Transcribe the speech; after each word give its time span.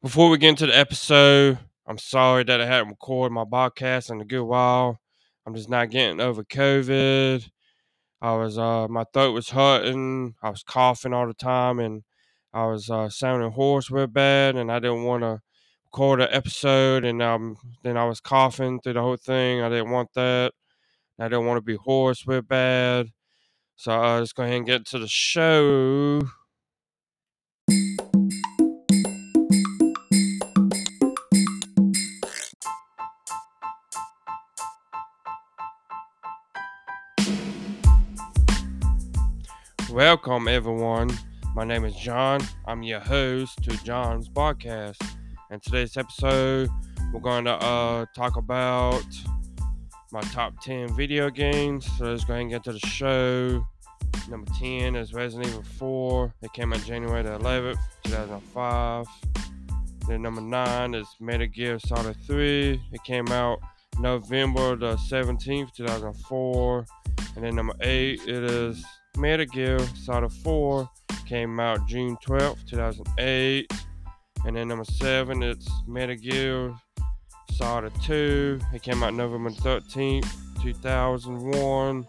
Before 0.00 0.30
we 0.30 0.38
get 0.38 0.50
into 0.50 0.66
the 0.66 0.78
episode, 0.78 1.58
I'm 1.84 1.98
sorry 1.98 2.44
that 2.44 2.60
I 2.60 2.66
hadn't 2.66 2.90
recorded 2.90 3.34
my 3.34 3.42
podcast 3.42 4.12
in 4.12 4.20
a 4.20 4.24
good 4.24 4.44
while. 4.44 5.00
I'm 5.44 5.56
just 5.56 5.68
not 5.68 5.90
getting 5.90 6.20
over 6.20 6.44
COVID. 6.44 7.50
I 8.22 8.36
was 8.36 8.56
uh 8.58 8.86
my 8.86 9.02
throat 9.12 9.32
was 9.32 9.50
hurting. 9.50 10.36
I 10.40 10.50
was 10.50 10.62
coughing 10.62 11.12
all 11.12 11.26
the 11.26 11.34
time, 11.34 11.80
and 11.80 12.04
I 12.54 12.66
was 12.66 12.88
uh, 12.88 13.08
sounding 13.08 13.50
hoarse 13.50 13.90
real 13.90 14.06
bad, 14.06 14.54
and 14.54 14.70
I 14.70 14.78
didn't 14.78 15.02
want 15.02 15.24
to 15.24 15.40
record 15.86 16.20
an 16.20 16.28
episode. 16.30 17.04
And 17.04 17.20
um, 17.20 17.56
then 17.82 17.96
I 17.96 18.04
was 18.04 18.20
coughing 18.20 18.80
through 18.80 18.92
the 18.92 19.02
whole 19.02 19.16
thing. 19.16 19.62
I 19.62 19.68
didn't 19.68 19.90
want 19.90 20.14
that. 20.14 20.52
I 21.18 21.24
didn't 21.24 21.46
want 21.46 21.58
to 21.58 21.62
be 21.62 21.74
hoarse 21.74 22.24
real 22.24 22.42
bad. 22.42 23.08
So 23.74 23.90
uh, 24.00 24.20
let's 24.20 24.32
go 24.32 24.44
ahead 24.44 24.58
and 24.58 24.66
get 24.66 24.86
to 24.86 25.00
the 25.00 25.08
show. 25.08 26.22
Welcome, 39.92 40.48
everyone. 40.48 41.10
My 41.54 41.64
name 41.64 41.86
is 41.86 41.94
John. 41.94 42.42
I'm 42.66 42.82
your 42.82 43.00
host 43.00 43.62
to 43.62 43.70
John's 43.84 44.28
podcast. 44.28 45.02
And 45.50 45.62
today's 45.62 45.96
episode, 45.96 46.68
we're 47.10 47.20
going 47.20 47.46
to 47.46 47.52
uh, 47.52 48.04
talk 48.14 48.36
about 48.36 49.06
my 50.12 50.20
top 50.20 50.60
10 50.60 50.94
video 50.94 51.30
games. 51.30 51.88
So 51.96 52.04
let's 52.04 52.22
go 52.24 52.34
ahead 52.34 52.42
and 52.42 52.50
get 52.50 52.64
to 52.64 52.72
the 52.74 52.86
show. 52.86 53.66
Number 54.28 54.50
10 54.58 54.94
is 54.94 55.14
Resident 55.14 55.48
Evil 55.48 55.62
4. 55.62 56.34
It 56.42 56.52
came 56.52 56.74
out 56.74 56.80
January 56.80 57.22
the 57.22 57.38
11th, 57.38 57.78
2005. 58.04 59.06
Then 60.06 60.20
number 60.20 60.42
9 60.42 60.94
is 60.96 61.06
Metal 61.18 61.46
Gear 61.46 61.78
Solid 61.78 62.16
3. 62.26 62.78
It 62.92 63.04
came 63.04 63.28
out 63.28 63.58
November 63.98 64.76
the 64.76 64.96
17th, 64.96 65.72
2004. 65.72 66.84
And 67.36 67.44
then 67.44 67.56
number 67.56 67.74
8, 67.80 68.20
it 68.26 68.44
is 68.44 68.84
Metal 69.18 69.46
Gear 69.46 69.78
Solid 69.96 70.30
4 70.30 70.88
came 71.26 71.58
out 71.58 71.86
June 71.88 72.16
12th, 72.24 72.66
2008. 72.68 73.72
And 74.44 74.56
then 74.56 74.68
number 74.68 74.84
7, 74.84 75.42
it's 75.42 75.68
Metal 75.88 76.14
Gear 76.14 76.72
Solid 77.52 77.92
2. 78.02 78.60
It 78.72 78.82
came 78.82 79.02
out 79.02 79.14
November 79.14 79.50
13th, 79.50 80.30
2001. 80.62 82.06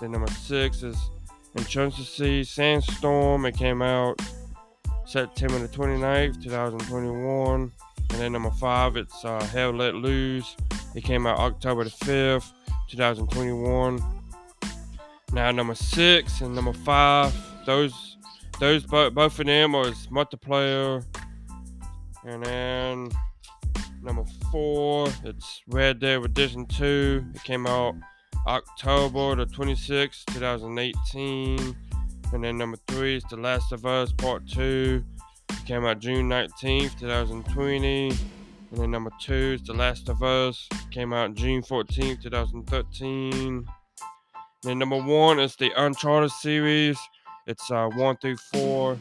Then 0.00 0.12
number 0.12 0.30
6 0.30 0.82
is 0.84 0.96
Insurgency 1.56 2.44
Sandstorm. 2.44 3.44
It 3.44 3.56
came 3.56 3.82
out 3.82 4.20
September 5.04 5.58
the 5.58 5.68
29th, 5.68 6.42
2021. 6.44 7.72
And 8.10 8.20
then 8.20 8.32
number 8.32 8.50
5, 8.50 8.96
it's 8.96 9.24
uh, 9.24 9.42
Hell 9.46 9.72
Let 9.72 9.96
Loose. 9.96 10.56
It 10.94 11.02
came 11.02 11.26
out 11.26 11.38
October 11.38 11.82
the 11.82 11.90
5th, 11.90 12.52
2021. 12.88 14.21
Now 15.32 15.50
number 15.50 15.74
six 15.74 16.42
and 16.42 16.54
number 16.54 16.74
five, 16.74 17.34
those 17.64 18.18
those 18.60 18.84
both 18.84 19.14
both 19.14 19.38
of 19.38 19.46
them 19.46 19.72
was 19.72 20.06
multiplayer. 20.08 21.04
And 22.24 22.44
then 22.44 23.10
number 24.02 24.24
four, 24.50 25.08
it's 25.24 25.62
Red 25.68 26.00
Dead 26.00 26.22
Redemption 26.22 26.66
2. 26.66 27.24
It 27.34 27.44
came 27.44 27.66
out 27.66 27.94
October 28.46 29.34
the 29.36 29.46
26th, 29.46 30.26
2018. 30.34 31.76
And 32.32 32.44
then 32.44 32.58
number 32.58 32.76
three 32.86 33.16
is 33.16 33.24
The 33.24 33.36
Last 33.36 33.72
of 33.72 33.86
Us 33.86 34.12
Part 34.12 34.46
2. 34.48 35.02
It 35.50 35.66
came 35.66 35.84
out 35.84 35.98
June 35.98 36.28
19th, 36.28 36.98
2020. 37.00 38.08
And 38.08 38.80
then 38.80 38.90
number 38.90 39.10
two 39.20 39.58
is 39.60 39.62
The 39.62 39.74
Last 39.74 40.08
of 40.08 40.22
Us. 40.22 40.68
It 40.72 40.90
came 40.90 41.12
out 41.12 41.34
June 41.34 41.62
14th, 41.62 42.22
2013. 42.22 43.66
Then 44.62 44.78
number 44.78 45.02
one 45.02 45.40
is 45.40 45.56
the 45.56 45.72
Uncharted 45.76 46.30
series. 46.30 46.96
It's 47.48 47.68
uh, 47.68 47.88
one 47.88 48.16
through 48.18 48.36
four. 48.36 48.96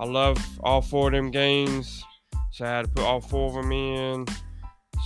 I 0.00 0.06
love 0.06 0.38
all 0.60 0.82
four 0.82 1.06
of 1.06 1.12
them 1.12 1.30
games, 1.30 2.02
so 2.50 2.64
I 2.64 2.68
had 2.68 2.86
to 2.86 2.90
put 2.90 3.04
all 3.04 3.20
four 3.20 3.48
of 3.48 3.54
them 3.54 3.70
in. 3.70 4.26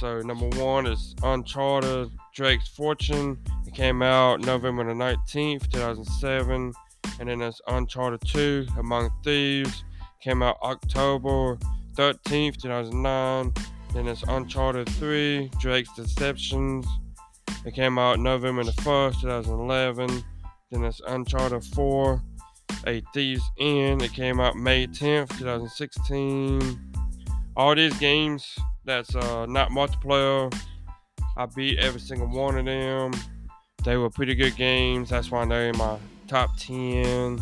So 0.00 0.20
number 0.20 0.48
one 0.58 0.86
is 0.86 1.14
Uncharted 1.22 2.10
Drake's 2.34 2.68
Fortune. 2.68 3.38
It 3.66 3.74
came 3.74 4.00
out 4.00 4.40
November 4.40 4.84
the 4.84 4.92
19th, 4.92 5.70
2007. 5.72 6.72
And 7.20 7.28
then 7.28 7.40
there's 7.40 7.60
Uncharted 7.66 8.22
2 8.26 8.66
Among 8.78 9.10
Thieves. 9.22 9.84
Came 10.22 10.42
out 10.42 10.56
October 10.62 11.58
13th, 11.96 12.62
2009. 12.62 13.52
Then 13.92 14.06
there's 14.06 14.22
Uncharted 14.22 14.88
3 14.88 15.50
Drake's 15.60 15.94
Deceptions. 15.94 16.86
It 17.68 17.74
came 17.74 17.98
out 17.98 18.18
November 18.18 18.64
the 18.64 18.72
1st, 18.72 19.20
2011. 19.20 20.24
Then 20.70 20.84
it's 20.84 21.02
Uncharted 21.06 21.62
4, 21.62 22.22
A 22.86 23.02
Thief's 23.12 23.44
End. 23.58 24.00
It 24.00 24.14
came 24.14 24.40
out 24.40 24.56
May 24.56 24.86
10th, 24.86 25.38
2016. 25.38 26.94
All 27.58 27.74
these 27.74 27.94
games 27.98 28.58
that's 28.86 29.14
uh, 29.14 29.44
not 29.44 29.68
multiplayer, 29.68 30.50
I 31.36 31.44
beat 31.44 31.78
every 31.78 32.00
single 32.00 32.28
one 32.28 32.56
of 32.56 32.64
them. 32.64 33.12
They 33.84 33.98
were 33.98 34.08
pretty 34.08 34.34
good 34.34 34.56
games. 34.56 35.10
That's 35.10 35.30
why 35.30 35.44
they're 35.44 35.68
in 35.68 35.76
my 35.76 35.98
top 36.26 36.56
10. 36.56 37.38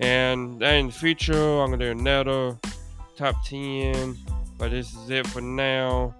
And 0.00 0.62
in 0.62 0.86
the 0.86 0.92
future, 0.92 1.60
I'm 1.60 1.68
going 1.68 1.80
to 1.80 1.84
do 1.84 1.90
another 1.90 2.56
top 3.18 3.44
10. 3.44 4.16
But 4.56 4.70
this 4.70 4.94
is 4.94 5.10
it 5.10 5.26
for 5.26 5.42
now. 5.42 6.14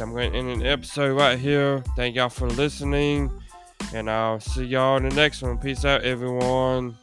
I'm 0.00 0.12
going 0.12 0.32
to 0.32 0.38
end 0.38 0.48
an 0.48 0.66
episode 0.66 1.16
right 1.16 1.38
here. 1.38 1.82
Thank 1.94 2.16
y'all 2.16 2.28
for 2.28 2.48
listening. 2.48 3.30
And 3.92 4.10
I'll 4.10 4.40
see 4.40 4.64
y'all 4.64 4.96
in 4.96 5.08
the 5.08 5.14
next 5.14 5.42
one. 5.42 5.58
Peace 5.58 5.84
out, 5.84 6.02
everyone. 6.02 6.96